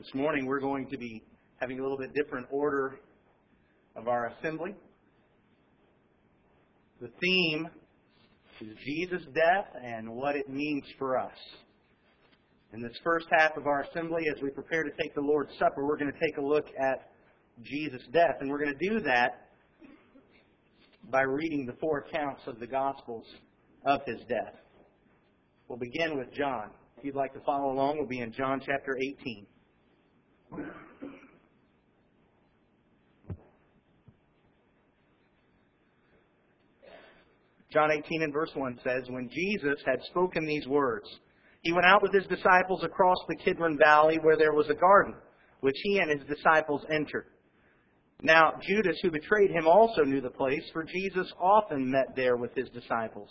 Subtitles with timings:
[0.00, 1.22] This morning we're going to be
[1.60, 3.00] having a little bit different order
[3.94, 4.74] of our assembly.
[7.02, 7.68] The theme
[8.62, 11.36] is Jesus' death and what it means for us.
[12.72, 15.84] In this first half of our assembly, as we prepare to take the Lord's Supper,
[15.84, 17.10] we're going to take a look at
[17.62, 18.36] Jesus' death.
[18.40, 19.48] And we're going to do that
[21.10, 23.26] by reading the four accounts of the Gospels
[23.84, 24.54] of his death.
[25.68, 26.70] We'll begin with John.
[26.96, 29.46] If you'd like to follow along, we'll be in John chapter 18.
[37.72, 41.06] John 18 and verse 1 says, When Jesus had spoken these words,
[41.62, 45.14] he went out with his disciples across the Kidron Valley where there was a garden,
[45.60, 47.26] which he and his disciples entered.
[48.22, 52.54] Now, Judas, who betrayed him, also knew the place, for Jesus often met there with
[52.54, 53.30] his disciples.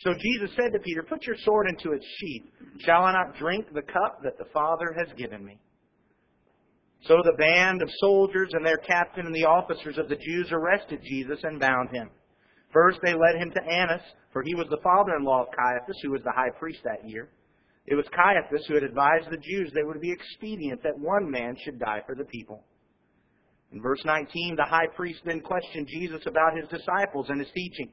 [0.00, 2.44] So Jesus said to Peter, Put your sword into its sheath.
[2.80, 5.58] Shall I not drink the cup that the Father has given me?
[7.06, 11.00] So the band of soldiers and their captain and the officers of the Jews arrested
[11.02, 12.10] Jesus and bound him.
[12.72, 16.22] First they led him to Annas, for he was the father-in-law of Caiaphas, who was
[16.24, 17.28] the high priest that year.
[17.86, 21.30] It was Caiaphas who had advised the Jews that it would be expedient that one
[21.30, 22.64] man should die for the people.
[23.72, 27.90] In verse 19, the high priest then questioned Jesus about his disciples and his teaching.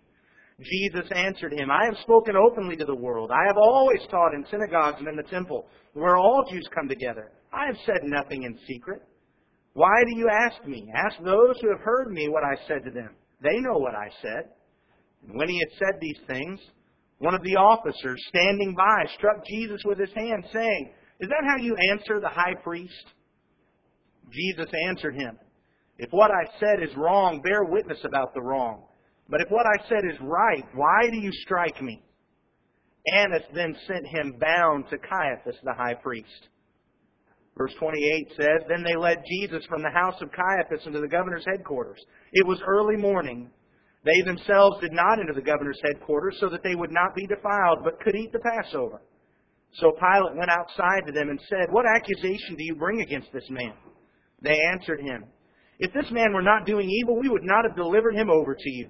[0.62, 3.29] Jesus answered him, I have spoken openly to the world.
[3.31, 7.31] I have always taught in synagogues and in the temple, where all Jews come together.
[7.53, 9.03] I have said nothing in secret.
[9.73, 10.91] Why do you ask me?
[10.95, 13.12] Ask those who have heard me what I said to them.
[13.44, 14.50] They know what I said.
[15.28, 16.59] And when he had said these things,
[17.19, 21.57] one of the officers standing by struck Jesus with his hand, saying, Is that how
[21.57, 23.06] you answer the high priest?
[24.31, 25.38] Jesus answered him,
[26.00, 28.87] If what I said is wrong, bear witness about the wrong.
[29.30, 32.02] But if what I said is right, why do you strike me?
[33.14, 36.50] Annas then sent him bound to Caiaphas the high priest.
[37.58, 41.46] Verse 28 says, Then they led Jesus from the house of Caiaphas into the governor's
[41.46, 42.00] headquarters.
[42.34, 43.50] It was early morning.
[44.06, 47.80] They themselves did not enter the governor's headquarters so that they would not be defiled,
[47.84, 49.02] but could eat the Passover.
[49.74, 53.50] So Pilate went outside to them and said, What accusation do you bring against this
[53.50, 53.74] man?
[54.42, 55.26] They answered him,
[55.80, 58.70] If this man were not doing evil, we would not have delivered him over to
[58.70, 58.90] you.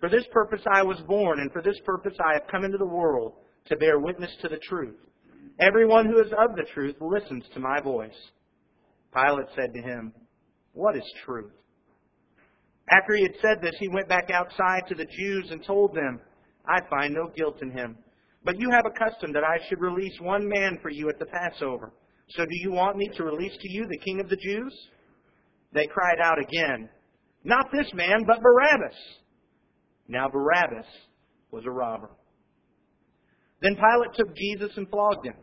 [0.00, 2.86] For this purpose I was born, and for this purpose I have come into the
[2.86, 3.34] world,
[3.66, 4.96] to bear witness to the truth.
[5.60, 8.16] Everyone who is of the truth listens to my voice.
[9.12, 10.12] Pilate said to him,
[10.72, 11.52] What is truth?
[12.90, 16.20] After he had said this, he went back outside to the Jews and told them,
[16.66, 17.96] I find no guilt in him.
[18.44, 21.26] But you have a custom that I should release one man for you at the
[21.26, 21.92] Passover.
[22.30, 24.72] So do you want me to release to you the king of the Jews?
[25.72, 26.88] They cried out again,
[27.44, 28.96] Not this man, but Barabbas.
[30.08, 30.86] Now Barabbas
[31.50, 32.10] was a robber.
[33.60, 35.34] Then Pilate took Jesus and flogged him.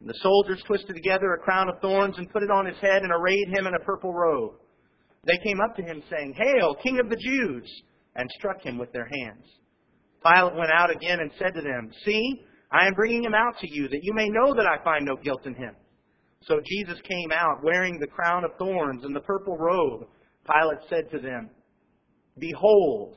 [0.00, 3.02] And the soldiers twisted together a crown of thorns and put it on his head
[3.02, 4.54] and arrayed him in a purple robe.
[5.26, 7.82] They came up to him saying, Hail, King of the Jews!
[8.16, 9.44] and struck him with their hands.
[10.24, 13.68] Pilate went out again and said to them, See, I am bringing him out to
[13.70, 15.74] you, that you may know that I find no guilt in him.
[16.42, 20.06] So Jesus came out, wearing the crown of thorns and the purple robe.
[20.46, 21.50] Pilate said to them,
[22.38, 23.16] Behold,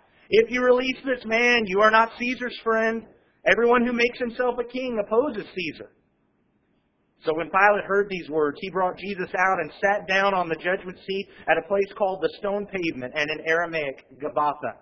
[0.33, 3.03] If you release this man, you are not Caesar's friend.
[3.45, 5.91] Everyone who makes himself a king opposes Caesar.
[7.25, 10.55] So when Pilate heard these words, he brought Jesus out and sat down on the
[10.55, 14.77] judgment seat at a place called the Stone Pavement, and in Aramaic, Gabbatha.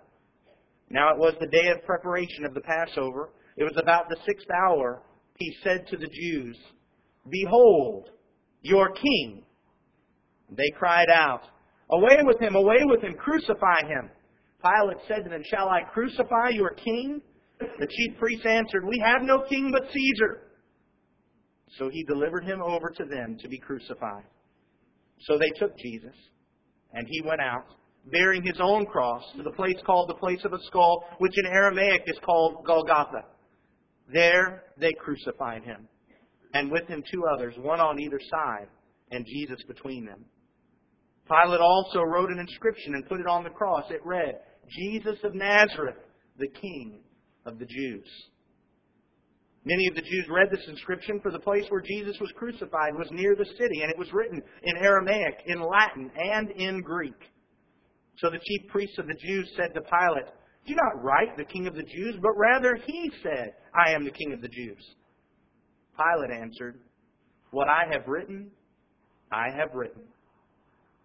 [0.88, 3.30] Now it was the day of preparation of the Passover.
[3.56, 5.02] It was about the sixth hour.
[5.36, 6.56] He said to the Jews,
[7.28, 8.08] Behold,
[8.62, 9.42] your king.
[10.50, 11.42] They cried out,
[11.90, 14.10] Away with him, away with him, crucify him.
[14.62, 17.20] Pilate said to them, Shall I crucify your king?
[17.58, 20.42] The chief priests answered, We have no king but Caesar.
[21.78, 24.24] So he delivered him over to them to be crucified.
[25.20, 26.14] So they took Jesus,
[26.92, 27.66] and he went out,
[28.10, 31.46] bearing his own cross, to the place called the place of a skull, which in
[31.46, 33.24] Aramaic is called Golgotha.
[34.12, 35.86] There they crucified him,
[36.54, 38.68] and with him two others, one on either side,
[39.10, 40.24] and Jesus between them.
[41.28, 43.84] Pilate also wrote an inscription and put it on the cross.
[43.90, 44.40] It read,
[44.70, 45.96] Jesus of Nazareth,
[46.38, 47.00] the King
[47.46, 48.06] of the Jews.
[49.64, 53.08] Many of the Jews read this inscription, for the place where Jesus was crucified was
[53.10, 57.20] near the city, and it was written in Aramaic, in Latin, and in Greek.
[58.18, 60.32] So the chief priests of the Jews said to Pilate,
[60.66, 64.10] Do not write the King of the Jews, but rather he said, I am the
[64.10, 64.82] King of the Jews.
[65.96, 66.80] Pilate answered,
[67.50, 68.50] What I have written,
[69.30, 70.02] I have written.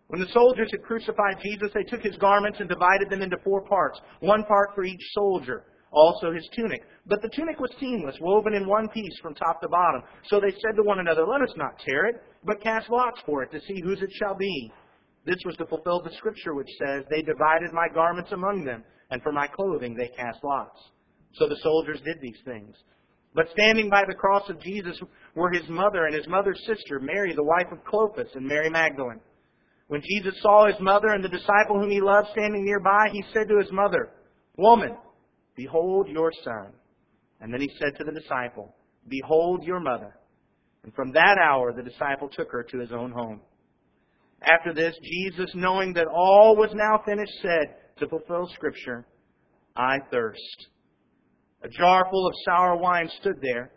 [0.07, 3.61] When the soldiers had crucified Jesus, they took his garments and divided them into four
[3.65, 5.65] parts, one part for each soldier
[5.95, 6.83] also his tunic.
[7.07, 10.03] But the tunic was seamless, woven in one piece from top to bottom.
[10.27, 13.43] So they said to one another, Let us not tear it, but cast lots for
[13.43, 14.71] it to see whose it shall be.
[15.25, 19.23] This was to fulfill the scripture which says, They divided my garments among them, and
[19.23, 20.79] for my clothing they cast lots.
[21.33, 22.75] So the soldiers did these things.
[23.33, 24.97] But standing by the cross of Jesus
[25.35, 29.19] were his mother and his mother's sister, Mary, the wife of Clopas, and Mary Magdalene.
[29.87, 33.47] When Jesus saw his mother and the disciple whom he loved standing nearby, he said
[33.49, 34.09] to his mother,
[34.57, 34.95] Woman,
[35.55, 36.73] Behold your son.
[37.39, 38.73] And then he said to the disciple,
[39.07, 40.17] Behold your mother.
[40.83, 43.41] And from that hour the disciple took her to his own home.
[44.41, 49.05] After this, Jesus, knowing that all was now finished, said, to fulfill Scripture,
[49.75, 50.67] I thirst.
[51.63, 53.71] A jar full of sour wine stood there.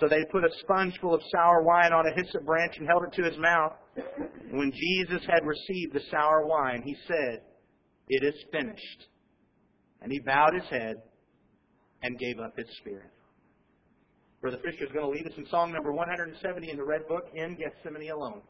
[0.00, 3.04] So they put a sponge full of sour wine on a hyssop branch and held
[3.04, 3.72] it to his mouth.
[4.50, 7.42] When Jesus had received the sour wine, he said,
[8.08, 9.06] It is finished.
[10.02, 10.96] And he bowed his head
[12.02, 13.10] and gave up his spirit.
[14.40, 17.24] Brother Fisher is going to lead us in song number 170 in the Red Book,
[17.34, 18.42] In Gethsemane Alone.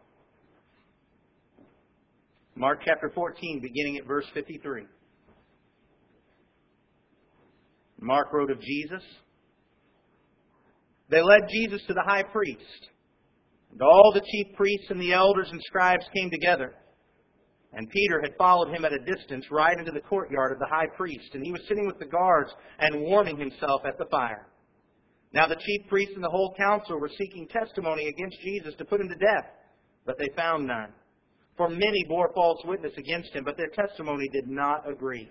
[2.56, 4.86] Mark chapter 14, beginning at verse 53.
[8.00, 9.02] Mark wrote of Jesus.
[11.10, 12.88] They led Jesus to the high priest,
[13.72, 16.74] and all the chief priests and the elders and scribes came together.
[17.72, 20.86] And Peter had followed him at a distance right into the courtyard of the high
[20.96, 24.46] priest, and he was sitting with the guards and warming himself at the fire.
[25.32, 29.00] Now the chief priests and the whole council were seeking testimony against Jesus to put
[29.00, 29.50] him to death,
[30.06, 30.92] but they found none.
[31.56, 35.30] For many bore false witness against him, but their testimony did not agree.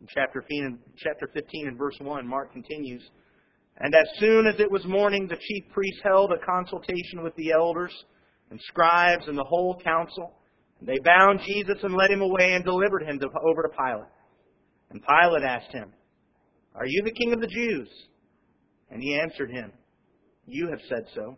[0.00, 3.02] In chapter 15 and verse 1, Mark continues,
[3.78, 7.52] And as soon as it was morning, the chief priests held a consultation with the
[7.52, 7.92] elders
[8.50, 10.32] and scribes and the whole council.
[10.80, 14.08] And they bound Jesus and led him away and delivered him to, over to Pilate.
[14.90, 15.92] And Pilate asked him,
[16.74, 17.88] Are you the king of the Jews?
[18.90, 19.70] And he answered him,
[20.46, 21.36] You have said so.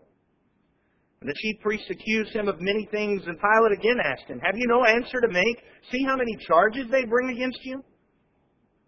[1.21, 4.57] And the chief priests accused him of many things, and Pilate again asked him, Have
[4.57, 5.59] you no answer to make?
[5.91, 7.83] See how many charges they bring against you?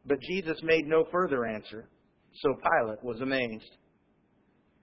[0.07, 1.89] But Jesus made no further answer,
[2.43, 3.77] so Pilate was amazed.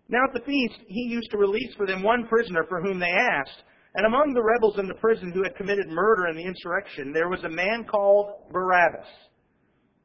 [0.10, 3.12] Now at the feast, he used to release for them one prisoner for whom they
[3.12, 3.64] asked.
[3.96, 7.30] And among the rebels in the prison who had committed murder in the insurrection, there
[7.30, 9.08] was a man called Barabbas.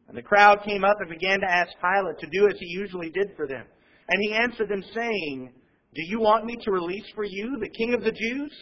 [0.08, 3.10] And the crowd came up and began to ask Pilate to do as he usually
[3.10, 3.64] did for them.
[4.08, 5.52] And he answered them, saying,
[5.94, 8.52] Do you want me to release for you the king of the Jews?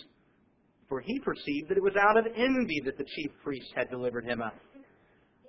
[0.88, 4.24] For he perceived that it was out of envy that the chief priests had delivered
[4.24, 4.54] him up.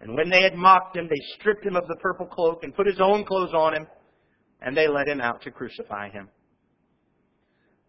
[0.00, 2.86] And when they had mocked him, they stripped him of the purple cloak and put
[2.86, 3.86] his own clothes on him,
[4.60, 6.28] and they led him out to crucify him.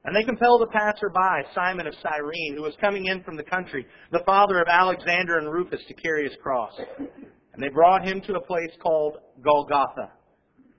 [0.05, 3.85] And they compelled a passerby, Simon of Cyrene, who was coming in from the country,
[4.11, 6.71] the father of Alexander and Rufus, to carry his cross.
[6.97, 10.11] And they brought him to a place called Golgotha,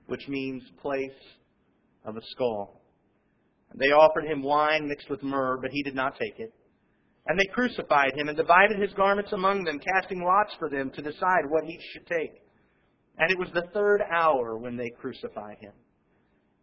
[0.07, 1.11] which means place
[2.05, 2.81] of a skull.
[3.69, 6.51] And they offered him wine mixed with myrrh, but he did not take it.
[7.29, 11.01] And they crucified him and divided his garments among them, casting lots for them to
[11.03, 12.41] decide what each should take.
[13.19, 15.73] And it was the third hour when they crucified him.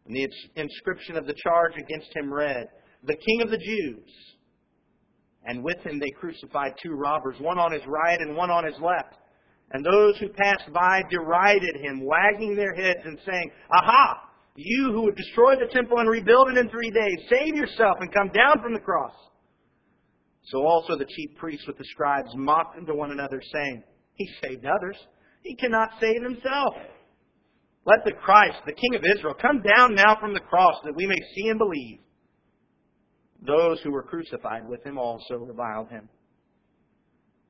[0.07, 2.67] And the inscription of the charge against him read,
[3.05, 4.11] The King of the Jews.
[5.45, 8.81] And with him they crucified two robbers, one on his right and one on his
[8.81, 9.15] left.
[9.71, 14.31] And those who passed by derided him, wagging their heads and saying, Aha!
[14.57, 18.13] You who would destroy the temple and rebuild it in three days, save yourself and
[18.13, 19.13] come down from the cross.
[20.47, 23.83] So also the chief priests with the scribes mocked them to one another, saying,
[24.15, 24.97] He saved others.
[25.43, 26.75] He cannot save himself.
[27.85, 31.07] Let the Christ, the King of Israel, come down now from the cross that we
[31.07, 31.99] may see and believe.
[33.47, 36.09] Those who were crucified with him also reviled him.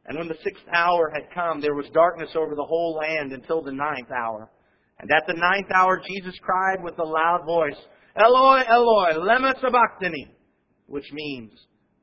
[0.07, 3.63] And when the sixth hour had come, there was darkness over the whole land until
[3.63, 4.51] the ninth hour.
[4.99, 7.77] And at the ninth hour, Jesus cried with a loud voice,
[8.17, 10.31] Eloi, Eloi, lema sabachthani,
[10.87, 11.51] which means,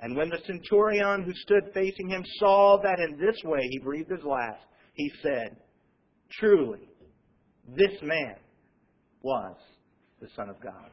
[0.00, 4.10] And when the centurion who stood facing him saw that in this way he breathed
[4.10, 4.60] his last,
[4.92, 5.56] he said,
[6.38, 6.88] Truly,
[7.76, 8.36] this man
[9.22, 9.56] was
[10.20, 10.90] the Son of God.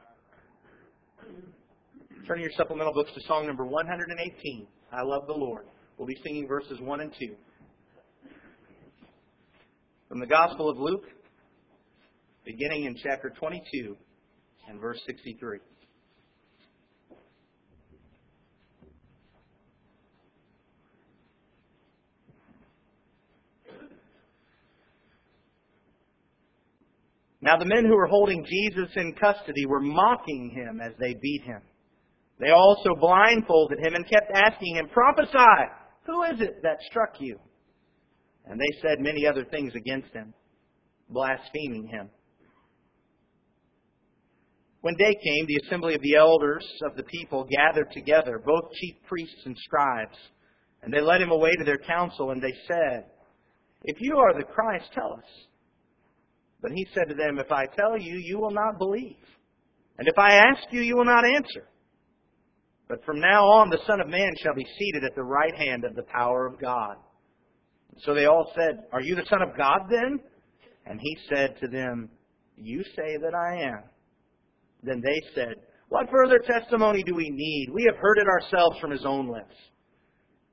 [2.26, 5.66] Turn your supplemental books to song number 118, I Love the Lord.
[5.98, 7.34] We'll be singing verses 1 and 2.
[10.08, 11.04] From the Gospel of Luke,
[12.44, 13.96] beginning in chapter 22
[14.68, 15.58] and verse 63.
[27.44, 31.42] Now the men who were holding Jesus in custody were mocking him as they beat
[31.44, 31.60] him.
[32.40, 35.68] They also blindfolded him and kept asking him, Prophesy!
[36.06, 37.38] Who is it that struck you?
[38.46, 40.32] And they said many other things against him,
[41.10, 42.08] blaspheming him.
[44.80, 48.94] When day came, the assembly of the elders of the people gathered together, both chief
[49.06, 50.16] priests and scribes.
[50.82, 53.04] And they led him away to their council, and they said,
[53.82, 55.46] If you are the Christ, tell us.
[56.64, 59.22] But he said to them, If I tell you, you will not believe.
[59.98, 61.68] And if I ask you, you will not answer.
[62.88, 65.84] But from now on, the Son of Man shall be seated at the right hand
[65.84, 66.96] of the power of God.
[67.98, 70.18] So they all said, Are you the Son of God then?
[70.86, 72.08] And he said to them,
[72.56, 73.82] You say that I am.
[74.82, 75.56] Then they said,
[75.90, 77.68] What further testimony do we need?
[77.74, 79.54] We have heard it ourselves from his own lips.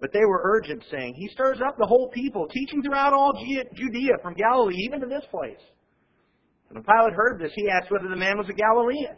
[0.00, 4.12] But they were urgent, saying, He stirs up the whole people, teaching throughout all Judea,
[4.22, 5.60] from Galilee even to this place.
[6.68, 9.16] When Pilate heard this, he asked whether the man was a Galilean.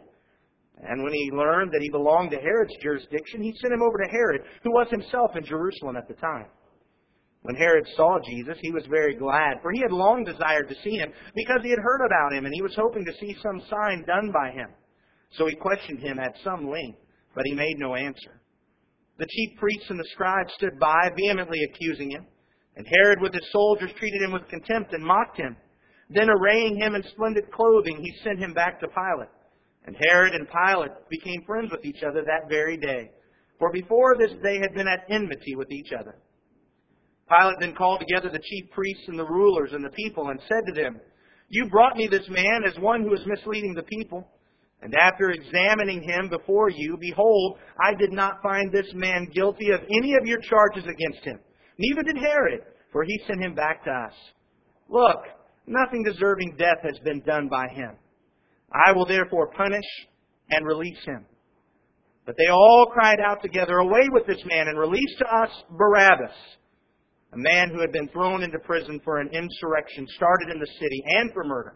[0.81, 4.09] And when he learned that he belonged to Herod's jurisdiction, he sent him over to
[4.09, 6.45] Herod, who was himself in Jerusalem at the time.
[7.41, 10.95] When Herod saw Jesus, he was very glad, for he had long desired to see
[10.95, 14.05] him, because he had heard about him, and he was hoping to see some sign
[14.05, 14.69] done by him.
[15.37, 16.99] So he questioned him at some length,
[17.35, 18.38] but he made no answer.
[19.19, 22.25] The chief priests and the scribes stood by, vehemently accusing him.
[22.77, 25.57] And Herod with his soldiers treated him with contempt and mocked him.
[26.09, 29.29] Then arraying him in splendid clothing, he sent him back to Pilate.
[29.85, 33.11] And Herod and Pilate became friends with each other that very day.
[33.59, 36.15] For before this they had been at enmity with each other.
[37.29, 40.63] Pilate then called together the chief priests and the rulers and the people and said
[40.67, 40.99] to them,
[41.49, 44.27] You brought me this man as one who is misleading the people.
[44.81, 49.81] And after examining him before you, behold, I did not find this man guilty of
[49.81, 51.39] any of your charges against him.
[51.77, 52.61] Neither did Herod,
[52.91, 54.13] for he sent him back to us.
[54.87, 55.19] Look,
[55.67, 57.91] nothing deserving death has been done by him.
[58.71, 59.85] I will therefore punish
[60.49, 61.25] and release him.
[62.25, 66.35] But they all cried out together, Away with this man, and release to us Barabbas,
[67.33, 71.03] a man who had been thrown into prison for an insurrection started in the city
[71.17, 71.75] and for murder.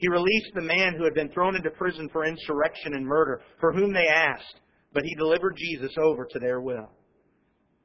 [0.00, 3.70] He released the man who had been thrown into prison for insurrection and murder, for
[3.70, 4.60] whom they asked,
[4.94, 6.90] but he delivered Jesus over to their will.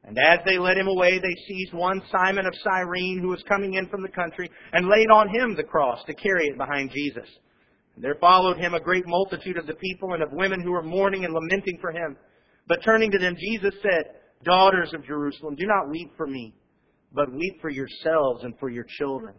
[0.06, 3.74] And as they led him away, they seized one Simon of Cyrene who was coming
[3.74, 7.28] in from the country and laid on him the cross to carry it behind Jesus.
[7.96, 10.84] And there followed him a great multitude of the people and of women who were
[10.84, 12.16] mourning and lamenting for him.
[12.68, 16.56] But turning to them, Jesus said, Daughters of Jerusalem, do not weep for me,
[17.12, 19.36] but weep for yourselves and for your children.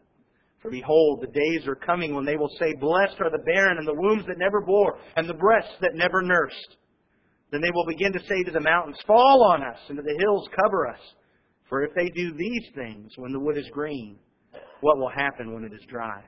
[0.66, 3.86] For behold, the days are coming when they will say, Blessed are the barren and
[3.86, 6.76] the wombs that never bore, and the breasts that never nursed.
[7.52, 10.18] Then they will begin to say to the mountains, Fall on us, and to the
[10.18, 10.98] hills, cover us.
[11.68, 14.18] For if they do these things when the wood is green,
[14.80, 16.24] what will happen when it is dry?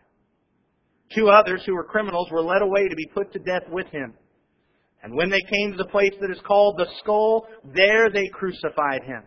[1.17, 4.15] Two others who were criminals were led away to be put to death with him.
[5.03, 9.03] And when they came to the place that is called the skull, there they crucified
[9.05, 9.25] him.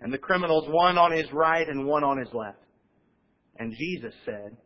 [0.00, 2.61] And the criminals, one on his right and one on his left.
[3.58, 4.56] And Jesus said,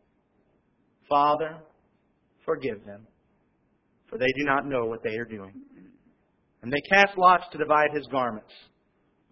[1.08, 1.56] Father,
[2.44, 3.06] forgive them,
[4.08, 5.52] for they do not know what they are doing.
[6.62, 8.52] And they cast lots to divide his garments.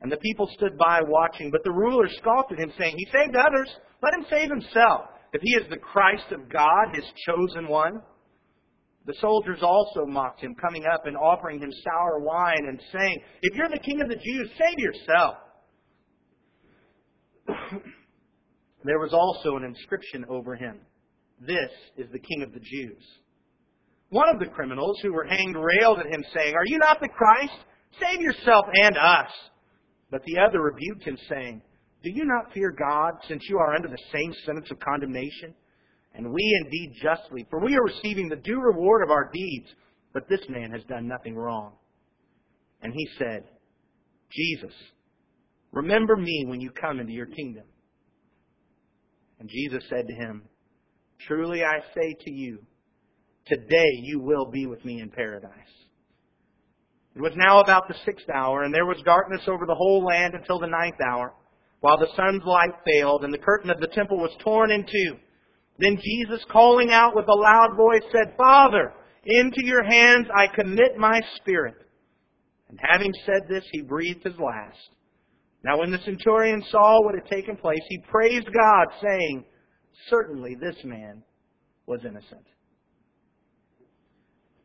[0.03, 3.37] And the people stood by watching, but the ruler scoffed at him, saying, He saved
[3.37, 3.71] others,
[4.03, 8.01] let him save himself, if he is the Christ of God, his chosen one.
[9.07, 13.57] The soldiers also mocked him, coming up and offering him sour wine, and saying, If
[13.57, 15.37] you're the king of the Jews, save yourself.
[18.85, 20.79] There was also an inscription over him
[21.41, 23.03] This is the King of the Jews.
[24.11, 27.09] One of the criminals who were hanged railed at him, saying, Are you not the
[27.09, 27.59] Christ?
[27.99, 29.31] Save yourself and us.
[30.11, 31.63] But the other rebuked him, saying,
[32.03, 35.55] Do you not fear God, since you are under the same sentence of condemnation?
[36.15, 39.67] And we indeed justly, for we are receiving the due reward of our deeds,
[40.13, 41.73] but this man has done nothing wrong.
[42.83, 43.45] And he said,
[44.31, 44.75] Jesus,
[45.73, 47.65] remember me when you come into your kingdom.
[49.45, 50.43] And Jesus said to him,
[51.29, 52.61] Truly I say to you,
[53.47, 55.53] today you will be with me in paradise.
[57.15, 60.33] It was now about the sixth hour, and there was darkness over the whole land
[60.33, 61.35] until the ninth hour,
[61.81, 65.17] while the sun's light failed, and the curtain of the temple was torn in two.
[65.79, 68.95] Then Jesus, calling out with a loud voice, said, Father,
[69.27, 71.75] into your hands I commit my spirit.
[72.71, 74.89] And having said this, he breathed his last.
[75.65, 79.45] Now when the centurion saw what had taken place, he praised God, saying,
[80.11, 81.23] Certainly this man
[81.87, 82.45] was innocent.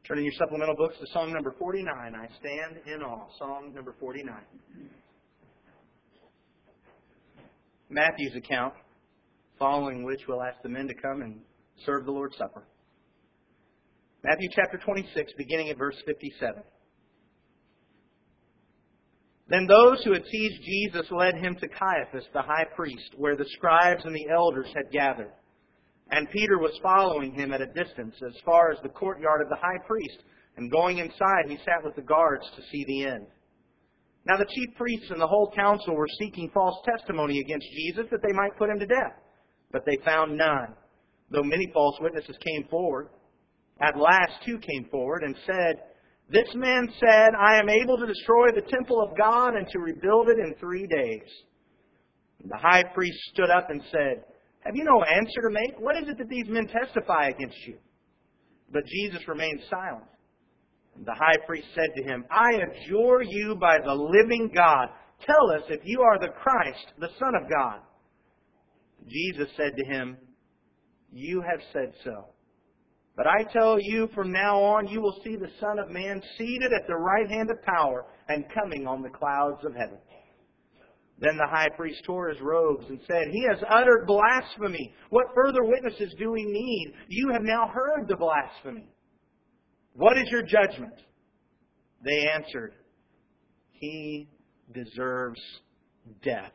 [0.05, 3.27] Turning your supplemental books to Song number 49, I stand in awe.
[3.38, 4.35] Song number 49.
[7.89, 8.73] Matthew's account,
[9.57, 11.39] following which we'll ask the men to come and
[11.85, 12.63] serve the Lord's Supper.
[14.23, 16.62] Matthew chapter 26, beginning at verse 57.
[19.49, 23.49] Then those who had seized Jesus led him to Caiaphas, the high priest, where the
[23.53, 25.31] scribes and the elders had gathered.
[26.12, 29.55] And Peter was following him at a distance as far as the courtyard of the
[29.55, 30.19] high priest,
[30.57, 33.25] and going inside, he sat with the guards to see the end.
[34.25, 38.21] Now the chief priests and the whole council were seeking false testimony against Jesus that
[38.21, 39.17] they might put him to death.
[39.71, 40.75] But they found none,
[41.31, 43.09] though many false witnesses came forward.
[43.81, 45.81] At last two came forward and said,
[46.31, 50.29] This man said, I am able to destroy the temple of God and to rebuild
[50.29, 51.27] it in three days.
[52.41, 54.23] And the high priest stood up and said,
[54.61, 55.79] have you no answer to make?
[55.79, 57.77] What is it that these men testify against you?
[58.71, 60.05] But Jesus remained silent.
[60.95, 64.89] And the high priest said to him, I adjure you by the living God,
[65.25, 67.79] tell us if you are the Christ, the Son of God.
[69.07, 70.17] Jesus said to him,
[71.11, 72.25] You have said so.
[73.19, 76.71] But I tell you, from now on you will see the Son of Man seated
[76.71, 79.97] at the right hand of power and coming on the clouds of heaven.
[81.19, 84.93] Then the high priest tore his robes and said, He has uttered blasphemy.
[85.10, 86.93] What further witnesses do we need?
[87.10, 88.88] You have now heard the blasphemy.
[89.95, 90.95] What is your judgment?
[92.01, 92.71] They answered,
[93.71, 94.29] He
[94.73, 95.41] deserves
[96.23, 96.53] death.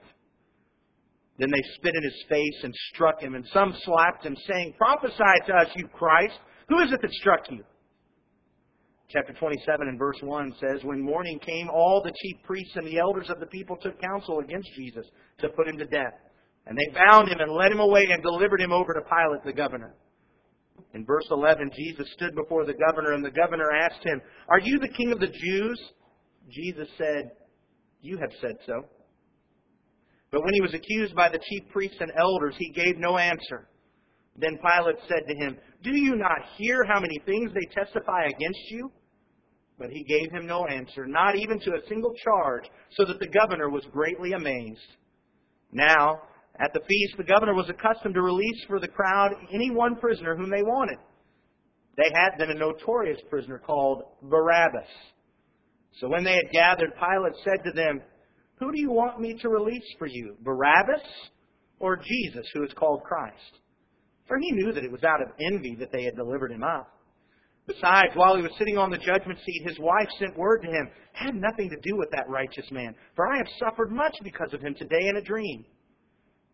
[1.38, 5.44] Then they spit in his face and struck him, and some slapped him, saying, Prophesy
[5.46, 6.38] to us, you Christ.
[6.68, 7.64] Who is it that struck you?
[9.11, 12.98] Chapter 27 and verse 1 says, When morning came, all the chief priests and the
[12.98, 15.07] elders of the people took counsel against Jesus
[15.40, 16.14] to put him to death.
[16.66, 19.53] And they bound him and led him away and delivered him over to Pilate the
[19.53, 19.94] governor.
[20.94, 24.79] In verse 11, Jesus stood before the governor, and the governor asked him, Are you
[24.79, 25.81] the king of the Jews?
[26.50, 27.31] Jesus said,
[28.00, 28.87] You have said so.
[30.31, 33.68] But when he was accused by the chief priests and elders, he gave no answer.
[34.37, 38.70] Then Pilate said to him, Do you not hear how many things they testify against
[38.70, 38.90] you?
[39.79, 43.29] But he gave him no answer, not even to a single charge, so that the
[43.29, 44.97] governor was greatly amazed.
[45.73, 46.23] Now,
[46.59, 50.37] at the feast, the governor was accustomed to release for the crowd any one prisoner
[50.37, 50.99] whom they wanted.
[51.97, 54.88] They had then a notorious prisoner called Barabbas.
[56.01, 58.01] So when they had gathered, Pilate said to them,
[58.59, 61.03] Who do you want me to release for you, Barabbas
[61.79, 63.59] or Jesus, who is called Christ?
[64.26, 66.90] For he knew that it was out of envy that they had delivered him up.
[67.66, 70.90] Besides, while he was sitting on the judgment seat, his wife sent word to him,
[71.12, 74.60] Have nothing to do with that righteous man, for I have suffered much because of
[74.60, 75.64] him today in a dream.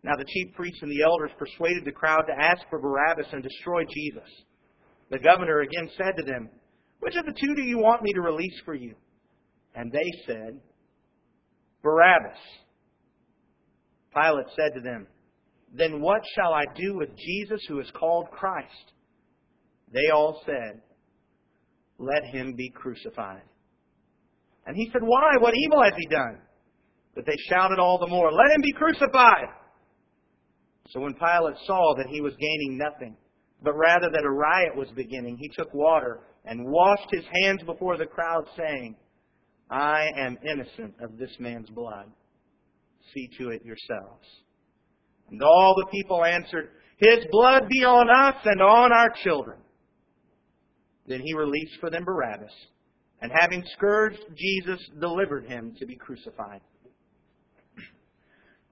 [0.02, 3.42] Now the chief priests and the elders persuaded the crowd to ask for Barabbas and
[3.42, 4.28] destroy Jesus.
[5.10, 6.48] The governor again said to them,
[7.00, 8.94] Which of the two do you want me to release for you?
[9.74, 10.60] And they said,
[11.82, 12.38] Barabbas.
[14.14, 15.06] Pilate said to them,
[15.72, 18.92] Then what shall I do with Jesus who is called Christ?
[19.92, 20.80] They all said,
[22.00, 23.42] let him be crucified.
[24.66, 25.36] And he said, Why?
[25.38, 26.38] What evil has he done?
[27.14, 29.48] But they shouted all the more, Let him be crucified!
[30.88, 33.16] So when Pilate saw that he was gaining nothing,
[33.62, 37.98] but rather that a riot was beginning, he took water and washed his hands before
[37.98, 38.96] the crowd, saying,
[39.70, 42.06] I am innocent of this man's blood.
[43.14, 44.26] See to it yourselves.
[45.30, 49.58] And all the people answered, His blood be on us and on our children.
[51.06, 52.52] Then he released for them Barabbas,
[53.20, 56.60] and having scourged Jesus, delivered him to be crucified.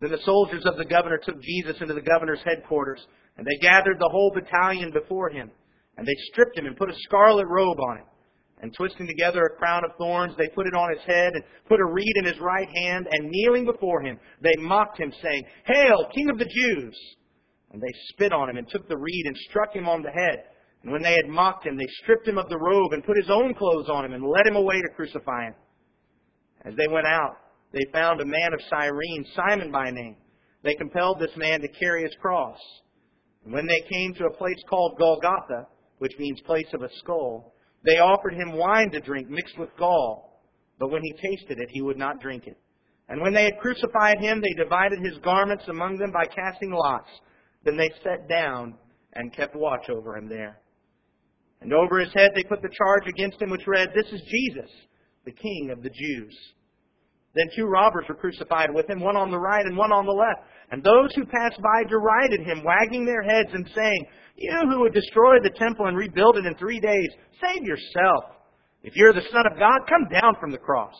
[0.01, 3.05] Then the soldiers of the governor took Jesus into the governor's headquarters,
[3.37, 5.51] and they gathered the whole battalion before him.
[5.97, 8.05] And they stripped him and put a scarlet robe on him.
[8.61, 11.81] And twisting together a crown of thorns, they put it on his head and put
[11.81, 13.07] a reed in his right hand.
[13.11, 16.99] And kneeling before him, they mocked him, saying, Hail, King of the Jews!
[17.73, 20.45] And they spit on him and took the reed and struck him on the head.
[20.83, 23.31] And when they had mocked him, they stripped him of the robe and put his
[23.31, 25.55] own clothes on him and led him away to crucify him.
[26.65, 27.37] As they went out,
[27.73, 30.17] they found a man of Cyrene, Simon by name.
[30.63, 32.59] They compelled this man to carry his cross.
[33.45, 35.69] And when they came to a place called Golgotha,
[35.99, 37.55] which means place of a skull,
[37.89, 40.43] they offered him wine to drink mixed with gall.
[40.79, 42.59] But when he tasted it, he would not drink it.
[43.09, 47.09] And when they had crucified him, they divided his garments among them by casting lots.
[47.65, 48.75] Then they sat down
[49.15, 50.61] and kept watch over him there.
[51.63, 54.71] And over his head they put the charge against him which read, This is Jesus,
[55.25, 56.37] the King of the Jews.
[57.35, 60.13] Then two robbers were crucified with him, one on the right and one on the
[60.13, 60.47] left.
[60.71, 64.93] And those who passed by derided him, wagging their heads and saying, You who would
[64.93, 67.09] destroy the temple and rebuild it in three days,
[67.41, 68.25] save yourself.
[68.83, 70.95] If you're the Son of God, come down from the cross.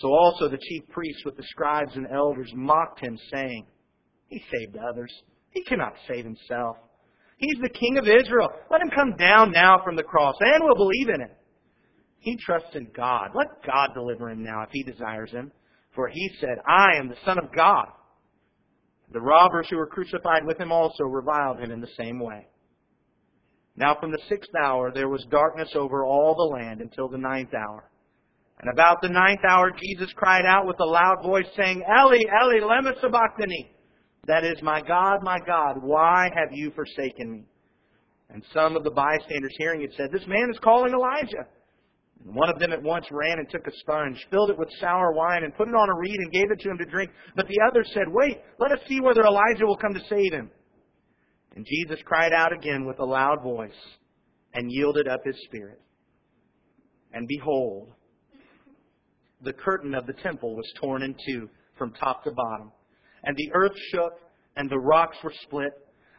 [0.00, 3.66] So also the chief priests with the scribes and elders mocked him, saying,
[4.28, 5.12] He saved others.
[5.50, 6.76] He cannot save himself.
[7.38, 8.48] He's the King of Israel.
[8.70, 11.30] Let him come down now from the cross, and we'll believe in him.
[12.18, 13.30] He trusts in God.
[13.34, 15.50] Let God deliver him now if he desires him.
[15.94, 17.86] For he said, I am the Son of God.
[19.12, 22.46] The robbers who were crucified with him also reviled him in the same way.
[23.76, 27.54] Now from the sixth hour there was darkness over all the land until the ninth
[27.54, 27.90] hour.
[28.60, 32.60] And about the ninth hour Jesus cried out with a loud voice, saying, Eli, Eli,
[32.60, 33.74] lema sabachthani.
[34.26, 37.44] That is, my God, my God, why have you forsaken me?
[38.28, 41.48] And some of the bystanders hearing it said, This man is calling Elijah.
[42.24, 45.12] And one of them at once ran and took a sponge, filled it with sour
[45.12, 47.10] wine, and put it on a reed and gave it to him to drink.
[47.34, 50.50] But the other said, Wait, let us see whether Elijah will come to save him.
[51.56, 53.72] And Jesus cried out again with a loud voice
[54.54, 55.80] and yielded up his spirit.
[57.12, 57.92] And behold,
[59.42, 62.70] the curtain of the temple was torn in two from top to bottom.
[63.24, 64.12] And the earth shook,
[64.56, 65.72] and the rocks were split.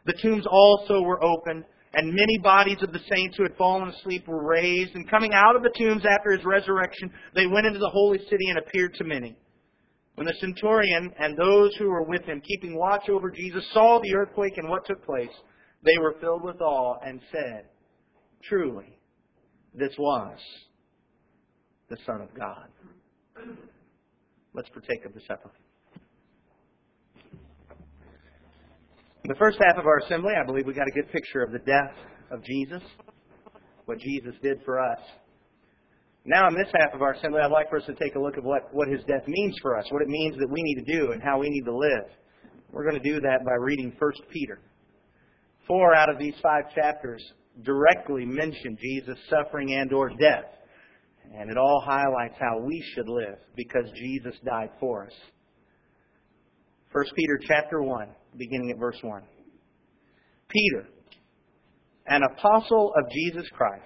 [0.06, 4.28] The tombs also were opened, and many bodies of the saints who had fallen asleep
[4.28, 4.96] were raised.
[4.96, 8.50] And coming out of the tombs after his resurrection, they went into the holy city
[8.50, 9.36] and appeared to many.
[10.16, 14.14] When the centurion and those who were with him, keeping watch over Jesus, saw the
[14.14, 15.30] earthquake and what took place,
[15.84, 17.66] they were filled with awe and said,
[18.44, 18.98] Truly,
[19.74, 20.38] this was
[21.90, 22.68] the Son of God.
[24.54, 25.52] Let's partake of the supper.
[29.24, 31.52] In the first half of our assembly, I believe we got a good picture of
[31.52, 31.94] the death
[32.32, 32.82] of Jesus,
[33.86, 34.98] what Jesus did for us.
[36.26, 38.38] Now, in this half of our assembly, I'd like for us to take a look
[38.38, 40.98] at what, what his death means for us, what it means that we need to
[40.98, 42.10] do, and how we need to live.
[42.72, 44.60] We're going to do that by reading 1 Peter.
[45.68, 47.24] Four out of these five chapters
[47.64, 50.50] directly mention Jesus' suffering and or death.
[51.38, 55.14] And it all highlights how we should live because Jesus died for us.
[56.92, 59.22] 1 Peter chapter 1, beginning at verse 1.
[60.50, 60.88] Peter,
[62.08, 63.86] an apostle of Jesus Christ,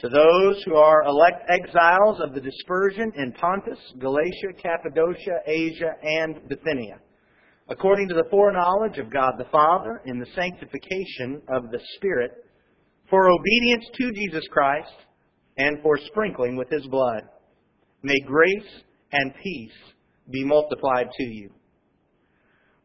[0.00, 6.48] to those who are elect exiles of the dispersion in Pontus, Galatia, Cappadocia, Asia, and
[6.48, 6.98] Bithynia,
[7.68, 12.32] according to the foreknowledge of God the Father in the sanctification of the Spirit,
[13.08, 14.92] for obedience to Jesus Christ,
[15.56, 17.22] and for sprinkling with his blood.
[18.02, 19.72] May grace and peace
[20.30, 21.50] be multiplied to you.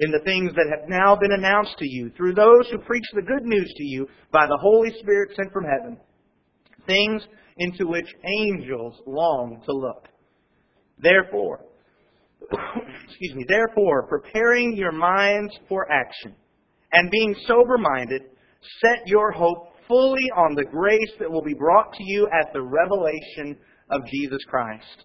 [0.00, 3.22] in the things that have now been announced to you through those who preach the
[3.22, 5.98] good news to you by the Holy Spirit sent from heaven.
[6.86, 7.22] Things
[7.58, 8.08] into which
[8.40, 10.08] angels long to look.
[10.98, 11.60] Therefore,
[13.08, 16.34] excuse me, therefore, preparing your minds for action
[16.92, 18.22] and being sober minded,
[18.80, 22.62] Set your hope fully on the grace that will be brought to you at the
[22.62, 23.56] revelation
[23.90, 25.04] of Jesus Christ.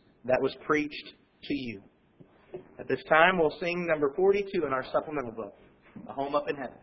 [0.25, 1.81] that was preached to you.
[2.79, 5.55] At this time, we'll sing number 42 in our supplemental book,
[6.07, 6.77] A Home Up in Heaven.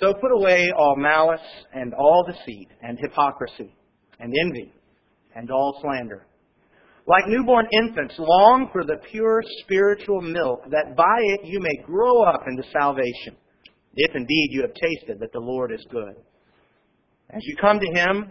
[0.00, 1.40] So put away all malice
[1.74, 3.74] and all deceit and hypocrisy
[4.20, 4.72] and envy
[5.34, 6.26] and all slander.
[7.06, 12.22] Like newborn infants, long for the pure spiritual milk, that by it you may grow
[12.22, 13.34] up into salvation,
[13.94, 16.14] if indeed you have tasted that the Lord is good.
[17.30, 18.30] As you come to Him,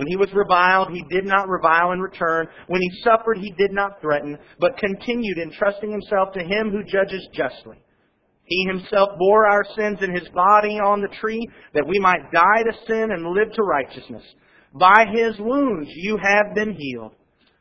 [0.00, 2.46] When he was reviled, he did not revile in return.
[2.68, 7.28] When he suffered, he did not threaten, but continued entrusting himself to him who judges
[7.34, 7.76] justly.
[8.44, 12.62] He himself bore our sins in his body on the tree, that we might die
[12.62, 14.22] to sin and live to righteousness.
[14.72, 17.12] By his wounds you have been healed.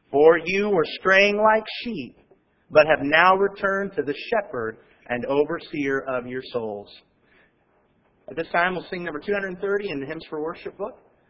[0.09, 2.15] For you were straying like sheep,
[2.71, 4.77] but have now returned to the shepherd
[5.09, 6.87] and overseer of your souls.
[8.29, 10.99] At this time, we'll sing number 230 in the Hymns for Worship book.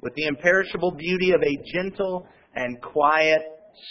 [0.00, 3.40] with the imperishable beauty of a gentle and quiet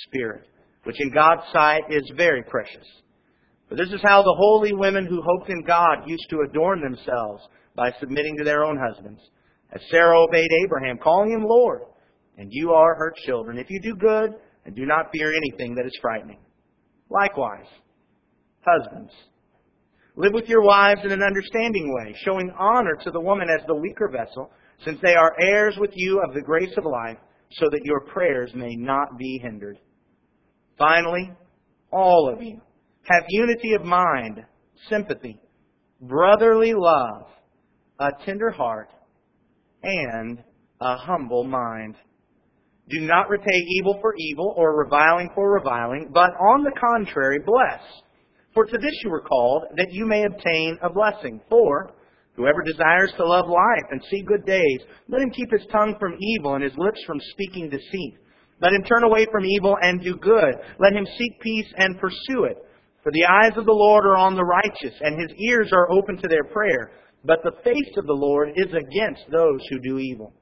[0.03, 0.47] spirit,
[0.83, 2.87] which in God's sight is very precious.
[3.69, 7.43] For this is how the holy women who hoped in God used to adorn themselves
[7.75, 9.21] by submitting to their own husbands.
[9.73, 11.81] As Sarah obeyed Abraham, calling him Lord,
[12.37, 14.31] and you are her children, if you do good
[14.65, 16.39] and do not fear anything that is frightening.
[17.09, 17.65] Likewise,
[18.61, 19.11] husbands,
[20.15, 23.75] live with your wives in an understanding way, showing honor to the woman as the
[23.75, 24.51] weaker vessel,
[24.85, 27.17] since they are heirs with you of the grace of life,
[27.51, 29.77] so that your prayers may not be hindered.
[30.77, 31.31] Finally,
[31.91, 32.61] all of you
[33.03, 34.43] have unity of mind,
[34.89, 35.39] sympathy,
[36.01, 37.27] brotherly love,
[37.99, 38.89] a tender heart,
[39.81, 40.43] and
[40.81, 41.95] a humble mind.
[42.89, 47.81] Do not repay evil for evil or reviling for reviling, but on the contrary, bless.
[48.53, 51.41] For to this you were called, that you may obtain a blessing.
[51.49, 51.91] For
[52.37, 54.79] whoever desires to love life and see good days,
[55.09, 58.15] let him keep his tongue from evil and his lips from speaking deceit.
[58.61, 60.53] Let him turn away from evil and do good.
[60.79, 62.57] Let him seek peace and pursue it.
[63.03, 66.17] For the eyes of the Lord are on the righteous, and his ears are open
[66.17, 66.91] to their prayer.
[67.23, 70.33] But the face of the Lord is against those who do evil.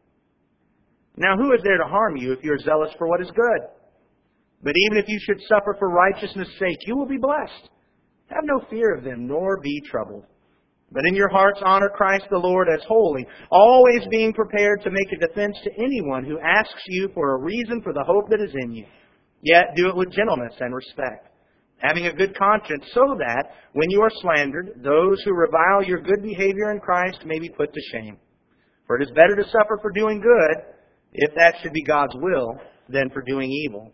[1.18, 3.70] Now who is there to harm you if you are zealous for what is good?
[4.64, 7.70] But even if you should suffer for righteousness' sake, you will be blessed.
[8.28, 10.26] Have no fear of them, nor be troubled.
[10.96, 15.12] But in your hearts honor Christ the Lord as holy, always being prepared to make
[15.12, 18.56] a defense to anyone who asks you for a reason for the hope that is
[18.64, 18.86] in you.
[19.44, 21.28] Yet do it with gentleness and respect
[21.80, 26.22] having a good conscience, so that, when you are slandered, those who revile your good
[26.22, 28.18] behavior in Christ may be put to shame.
[28.88, 30.64] For it is better to suffer for doing good,
[31.14, 32.56] if that should be God's will,
[32.90, 33.92] than for doing evil.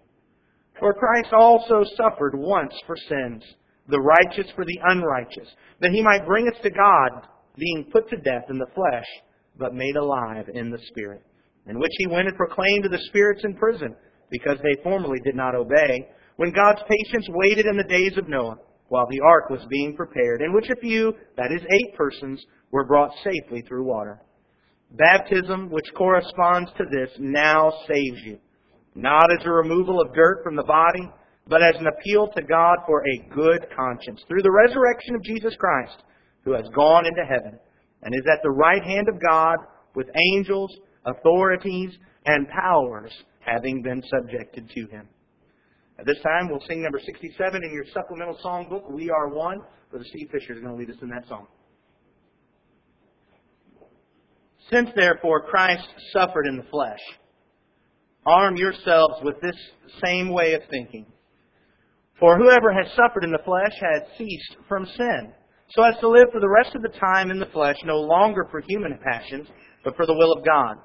[0.80, 3.44] For Christ also suffered once for sins,
[3.88, 5.48] the righteous for the unrighteous,
[5.80, 7.28] that he might bring us to God,
[7.58, 9.08] being put to death in the flesh,
[9.58, 11.22] but made alive in the Spirit,
[11.68, 13.96] in which he went and proclaimed to the spirits in prison,
[14.30, 16.08] because they formerly did not obey,
[16.38, 18.58] when God's patience waited in the days of Noah,
[18.88, 22.86] while the ark was being prepared, in which a few, that is eight persons, were
[22.86, 24.22] brought safely through water.
[24.92, 28.38] Baptism, which corresponds to this, now saves you,
[28.96, 31.10] not as a removal of dirt from the body,
[31.52, 35.54] but as an appeal to God for a good conscience, through the resurrection of Jesus
[35.60, 36.02] Christ,
[36.46, 37.60] who has gone into heaven,
[38.04, 39.58] and is at the right hand of God,
[39.94, 40.74] with angels,
[41.06, 41.92] authorities,
[42.26, 45.10] and powers having been subjected to him.
[46.00, 49.60] At this time, we'll sing number 67 in your supplemental song book, We Are One.
[49.90, 51.48] Brother Steve Fisher is going to lead us in that song.
[54.72, 57.02] Since therefore Christ suffered in the flesh,
[58.26, 59.58] arm yourselves with this
[60.02, 61.08] same way of thinking.
[62.22, 65.34] For whoever has suffered in the flesh has ceased from sin,
[65.72, 68.48] so as to live for the rest of the time in the flesh, no longer
[68.52, 69.48] for human passions,
[69.84, 70.78] but for the will of God.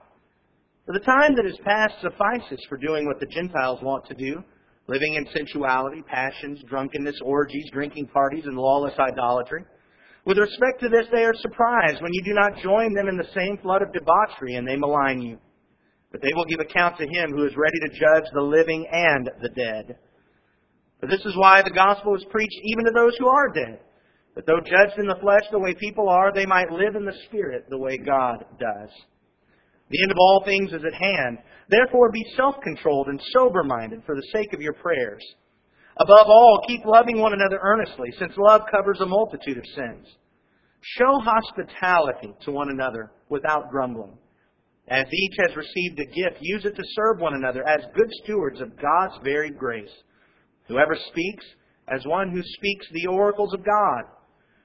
[0.87, 4.43] For the time that is past suffices for doing what the Gentiles want to do
[4.89, 9.64] living in sensuality, passions, drunkenness, orgies, drinking parties, and lawless idolatry.
[10.24, 13.28] With respect to this, they are surprised when you do not join them in the
[13.34, 15.39] same flood of debauchery, and they malign you.
[16.12, 19.28] But they will give account to him who is ready to judge the living and
[19.43, 19.99] the dead.
[21.01, 23.80] For this is why the gospel is preached even to those who are dead.
[24.34, 27.16] That though judged in the flesh the way people are, they might live in the
[27.26, 28.90] spirit the way God does.
[29.88, 31.38] The end of all things is at hand.
[31.68, 35.22] Therefore, be self controlled and sober minded for the sake of your prayers.
[35.99, 40.07] Above all, keep loving one another earnestly, since love covers a multitude of sins.
[40.82, 44.18] Show hospitality to one another without grumbling.
[44.88, 48.61] As each has received a gift, use it to serve one another as good stewards
[48.61, 49.90] of God's varied grace.
[50.68, 51.44] Whoever speaks,
[51.88, 54.02] as one who speaks the oracles of God.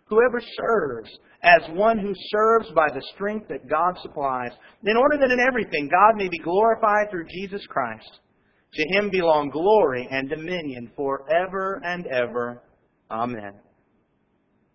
[0.06, 1.10] Whoever serves,
[1.44, 4.52] as one who serves by the strength that God supplies,
[4.84, 8.20] in order that in everything God may be glorified through Jesus Christ.
[8.74, 12.62] To him belong glory and dominion forever and ever.
[13.10, 13.54] Amen.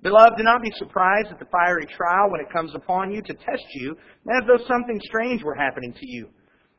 [0.02, 3.34] Beloved, do not be surprised at the fiery trial when it comes upon you to
[3.34, 6.28] test you, as though something strange were happening to you.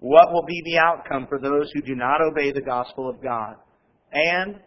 [0.00, 3.56] what will be the outcome for those who do not obey the gospel of God?
[4.12, 4.60] And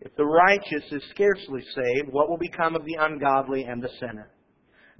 [0.00, 4.30] if the righteous is scarcely saved, what will become of the ungodly and the sinner?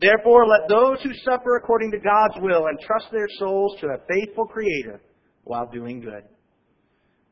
[0.01, 4.47] Therefore, let those who suffer according to God's will entrust their souls to a faithful
[4.47, 5.01] Creator
[5.45, 6.23] while doing good.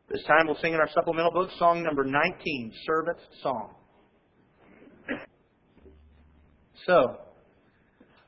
[0.09, 3.71] This time we'll sing in our supplemental book song number 19, Servant's Song.
[6.87, 7.17] So,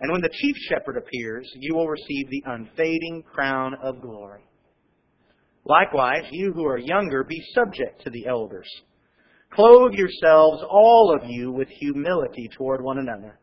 [0.00, 4.42] And when the chief shepherd appears, you will receive the unfading crown of glory.
[5.64, 8.68] Likewise, you who are younger, be subject to the elders.
[9.52, 13.38] Clothe yourselves, all of you, with humility toward one another.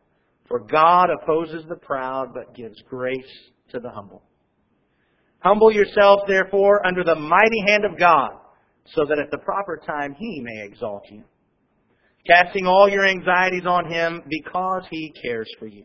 [0.48, 3.18] For God opposes the proud, but gives grace
[3.70, 4.22] to the humble.
[5.40, 8.30] Humble yourselves, therefore, under the mighty hand of God,
[8.94, 11.24] so that at the proper time He may exalt you.
[12.26, 15.84] Casting all your anxieties on Him because He cares for you.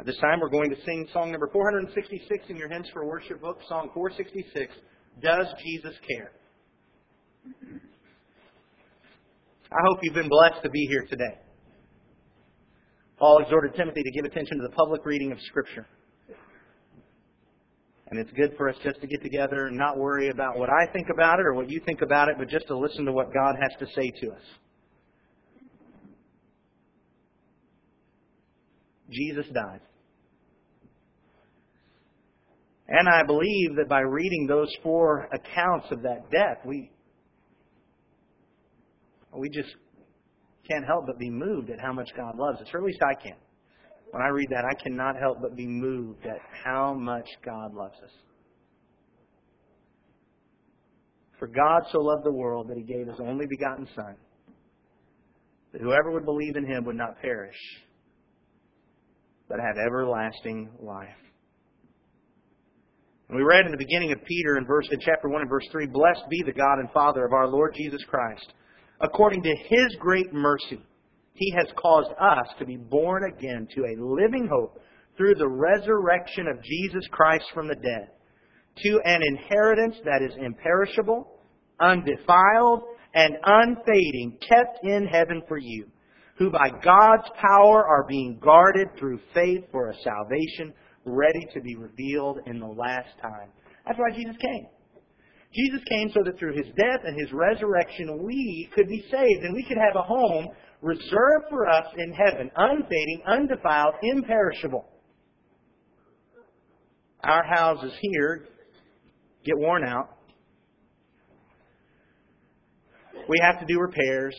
[0.00, 3.40] At this time, we're going to sing song number 466 in your Hymns for Worship
[3.40, 4.72] book, song 466.
[5.20, 6.30] Does Jesus care?
[9.72, 11.38] I hope you've been blessed to be here today.
[13.18, 15.86] Paul exhorted Timothy to give attention to the public reading of Scripture.
[18.10, 20.90] And it's good for us just to get together and not worry about what I
[20.92, 23.34] think about it or what you think about it, but just to listen to what
[23.34, 24.42] God has to say to us.
[29.10, 29.80] Jesus died.
[32.88, 36.90] And I believe that by reading those four accounts of that death, we
[39.36, 39.68] we just
[40.70, 43.14] can't help but be moved at how much God loves us, or at least I
[43.14, 43.36] can.
[44.10, 47.96] When I read that, I cannot help but be moved at how much God loves
[48.02, 48.10] us.
[51.38, 54.16] For God so loved the world that he gave his only begotten Son,
[55.72, 57.54] that whoever would believe in him would not perish,
[59.46, 61.08] but have everlasting life.
[63.28, 65.66] And we read in the beginning of Peter in verse in chapter 1 and verse
[65.70, 68.54] 3, Blessed be the God and Father of our Lord Jesus Christ.
[69.00, 70.80] According to his great mercy,
[71.34, 74.80] he has caused us to be born again to a living hope
[75.16, 78.08] through the resurrection of Jesus Christ from the dead,
[78.82, 81.28] to an inheritance that is imperishable,
[81.80, 82.82] undefiled,
[83.14, 85.86] and unfading, kept in heaven for you,
[86.38, 90.72] who by God's power are being guarded through faith for a salvation
[91.08, 93.50] ready to be revealed in the last time.
[93.86, 94.66] That's why Jesus came.
[95.54, 99.54] Jesus came so that through his death and his resurrection we could be saved and
[99.54, 100.48] we could have a home
[100.82, 104.84] reserved for us in heaven, unfading, undefiled, imperishable.
[107.24, 108.46] Our houses here
[109.44, 110.10] get worn out.
[113.28, 114.36] We have to do repairs.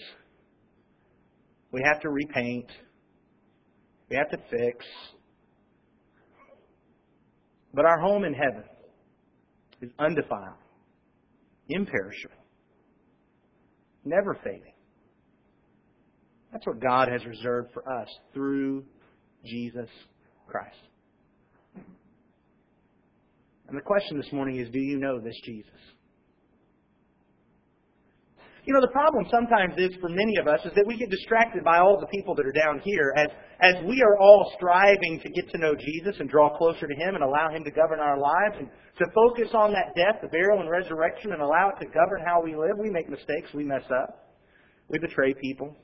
[1.72, 2.72] We have to repaint.
[4.10, 4.86] We have to fix.
[7.74, 8.64] But our home in heaven
[9.82, 10.58] is undefiled,
[11.68, 12.36] imperishable,
[14.04, 14.74] never fading.
[16.52, 18.84] That's what God has reserved for us through
[19.46, 19.90] Jesus
[20.48, 20.76] Christ.
[23.68, 25.70] And the question this morning is do you know this Jesus?
[28.70, 31.64] You know, the problem sometimes is for many of us is that we get distracted
[31.64, 33.26] by all the people that are down here as,
[33.66, 37.16] as we are all striving to get to know Jesus and draw closer to Him
[37.16, 40.62] and allow Him to govern our lives and to focus on that death, the burial,
[40.62, 42.78] and resurrection and allow it to govern how we live.
[42.78, 43.50] We make mistakes.
[43.56, 44.38] We mess up.
[44.88, 45.76] We betray people.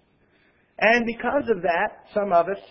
[0.78, 2.62] And because of that, some of us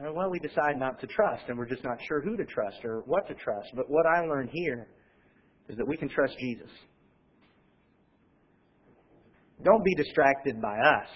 [0.00, 3.02] well, we decide not to trust, and we're just not sure who to trust or
[3.04, 3.68] what to trust.
[3.76, 4.88] But what I learned here
[5.68, 6.70] is that we can trust Jesus.
[9.64, 11.08] Don't be distracted by us.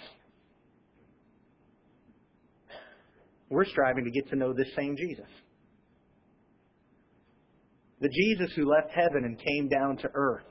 [3.50, 5.28] We're striving to get to know this same Jesus.
[8.00, 10.44] The Jesus who left heaven and came down to earth.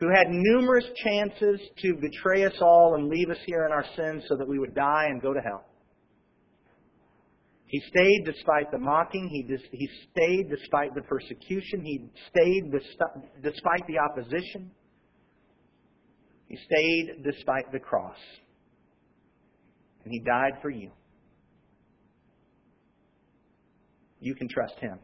[0.00, 4.24] Who had numerous chances to betray us all and leave us here in our sins
[4.28, 5.64] so that we would die and go to hell.
[7.66, 9.28] He stayed despite the mocking.
[9.28, 11.82] He, dis- he stayed despite the persecution.
[11.82, 12.70] He stayed
[13.42, 14.70] despite the opposition.
[16.52, 18.18] He stayed despite the cross.
[20.04, 20.90] And He died for you.
[24.20, 24.98] You can trust Him.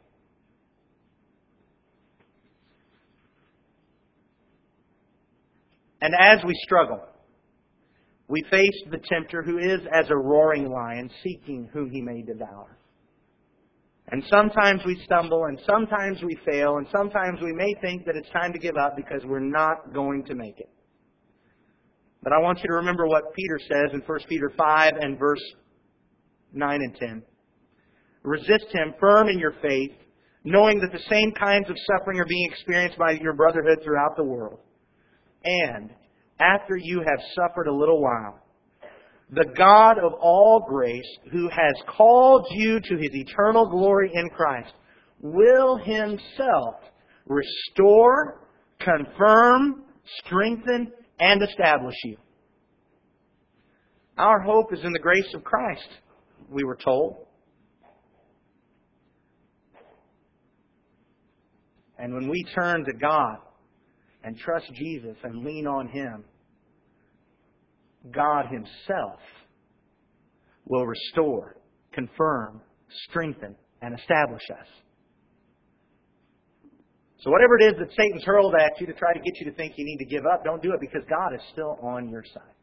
[6.02, 7.00] And as we struggle,
[8.28, 12.76] we face the tempter who is as a roaring lion seeking whom he may devour.
[14.10, 18.28] And sometimes we stumble and sometimes we fail and sometimes we may think that it's
[18.30, 20.68] time to give up because we're not going to make it.
[22.28, 25.40] But I want you to remember what Peter says in 1 Peter 5 and verse
[26.52, 27.22] 9 and 10.
[28.22, 29.92] Resist him firm in your faith,
[30.44, 34.24] knowing that the same kinds of suffering are being experienced by your brotherhood throughout the
[34.24, 34.58] world.
[35.42, 35.88] And
[36.38, 38.38] after you have suffered a little while.
[39.30, 44.74] The God of all grace, who has called you to his eternal glory in Christ,
[45.22, 46.74] will himself
[47.26, 48.42] restore,
[48.80, 49.84] confirm,
[50.26, 52.16] strengthen, and establish you.
[54.16, 55.88] Our hope is in the grace of Christ,
[56.50, 57.26] we were told.
[61.98, 63.38] And when we turn to God,
[64.28, 66.24] and trust Jesus and lean on Him,
[68.10, 69.20] God Himself
[70.66, 71.56] will restore,
[71.92, 72.60] confirm,
[73.08, 74.66] strengthen, and establish us.
[77.20, 79.56] So, whatever it is that Satan's hurled at you to try to get you to
[79.56, 82.22] think you need to give up, don't do it because God is still on your
[82.32, 82.54] side.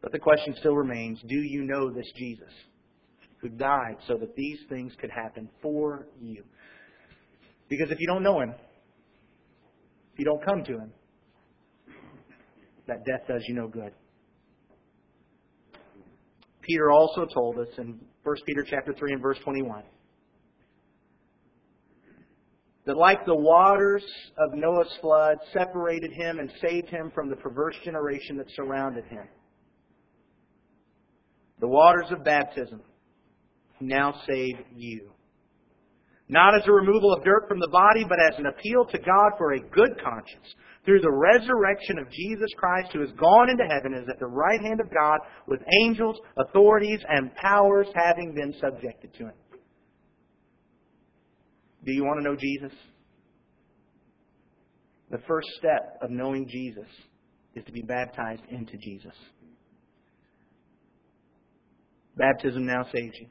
[0.00, 2.52] But the question still remains do you know this Jesus
[3.42, 6.42] who died so that these things could happen for you?
[7.68, 8.54] Because if you don't know Him,
[10.14, 10.92] if you don't come to Him,
[12.86, 13.92] that death does you no good.
[16.62, 19.82] Peter also told us in 1 Peter chapter 3 and verse 21
[22.86, 24.04] that like the waters
[24.38, 29.26] of Noah's flood separated him and saved him from the perverse generation that surrounded him,
[31.60, 32.80] the waters of baptism
[33.80, 35.10] now save you
[36.28, 39.32] not as a removal of dirt from the body, but as an appeal to God
[39.38, 40.46] for a good conscience
[40.84, 44.60] through the resurrection of Jesus Christ, who has gone into heaven, is at the right
[44.60, 49.32] hand of God, with angels, authorities, and powers having been subjected to him.
[51.84, 52.72] Do you want to know Jesus?
[55.10, 56.88] The first step of knowing Jesus
[57.54, 59.14] is to be baptized into Jesus.
[62.16, 63.28] Baptism now saves you.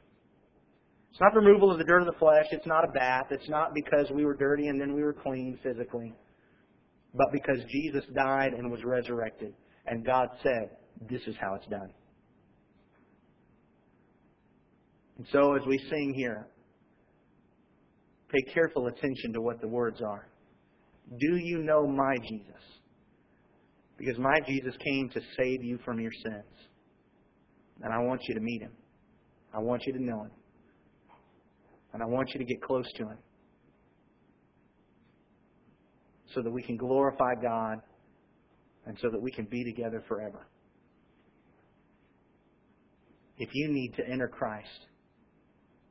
[1.11, 2.45] It's not the removal of the dirt of the flesh.
[2.51, 3.27] It's not a bath.
[3.31, 6.13] It's not because we were dirty and then we were clean physically.
[7.13, 9.53] But because Jesus died and was resurrected.
[9.87, 10.71] And God said,
[11.09, 11.89] this is how it's done.
[15.17, 16.47] And so as we sing here,
[18.31, 20.27] pay careful attention to what the words are.
[21.19, 22.61] Do you know my Jesus?
[23.97, 26.43] Because my Jesus came to save you from your sins.
[27.81, 28.71] And I want you to meet him.
[29.53, 30.31] I want you to know him.
[31.95, 33.17] And I want you to get close to Him
[36.33, 37.77] so that we can glorify God
[38.85, 40.45] and so that we can be together forever.
[43.37, 44.67] If you need to enter Christ,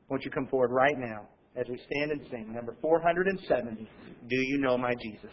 [0.07, 1.27] won't you come forward right now
[1.57, 3.89] as we stand and sing number 470,
[4.29, 5.31] Do You Know My Jesus?